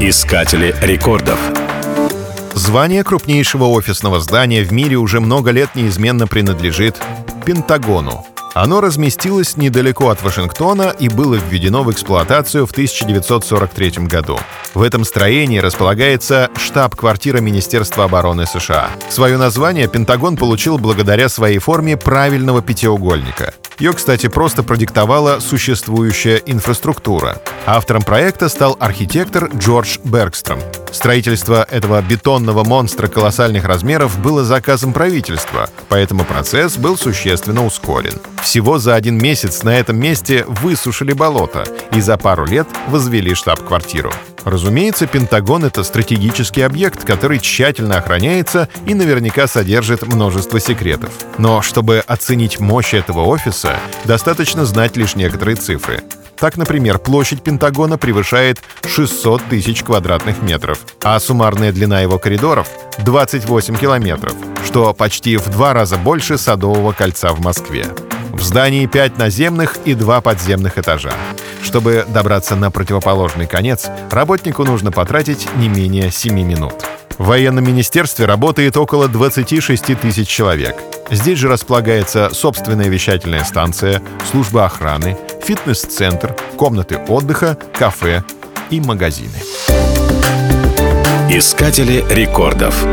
[0.00, 1.40] Искатели рекордов.
[2.54, 7.02] Звание крупнейшего офисного здания в мире уже много лет неизменно принадлежит
[7.44, 8.24] Пентагону.
[8.54, 14.38] Оно разместилось недалеко от Вашингтона и было введено в эксплуатацию в 1943 году.
[14.72, 18.90] В этом строении располагается штаб-квартира Министерства обороны США.
[19.10, 23.52] Свое название Пентагон получил благодаря своей форме правильного пятиугольника.
[23.78, 27.40] Ее, кстати, просто продиктовала существующая инфраструктура.
[27.64, 30.58] Автором проекта стал архитектор Джордж Бергстром.
[30.90, 38.14] Строительство этого бетонного монстра колоссальных размеров было заказом правительства, поэтому процесс был существенно ускорен.
[38.42, 44.12] Всего за один месяц на этом месте высушили болото и за пару лет возвели штаб-квартиру.
[44.48, 51.10] Разумеется, Пентагон— это стратегический объект, который тщательно охраняется и наверняка содержит множество секретов.
[51.36, 56.02] Но чтобы оценить мощь этого офиса, достаточно знать лишь некоторые цифры.
[56.38, 62.68] Так, например, площадь Пентагона превышает 600 тысяч квадратных метров, а суммарная длина его коридоров—
[63.04, 67.86] 28 километров, что почти в два раза больше Садового кольца в Москве.
[68.38, 71.12] В здании 5 наземных и 2 подземных этажа.
[71.62, 76.74] Чтобы добраться на противоположный конец, работнику нужно потратить не менее 7 минут.
[77.18, 80.76] В военном министерстве работает около 26 тысяч человек.
[81.10, 88.22] Здесь же располагается собственная вещательная станция, служба охраны, фитнес-центр, комнаты отдыха, кафе
[88.70, 89.42] и магазины.
[91.28, 92.86] Искатели рекордов.